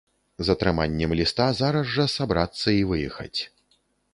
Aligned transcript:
З 0.45 0.53
атрыманнем 0.55 1.13
ліста 1.19 1.45
зараз 1.59 1.93
жа 1.99 2.07
сабрацца 2.17 2.69
і 2.79 2.81
выехаць. 2.93 3.39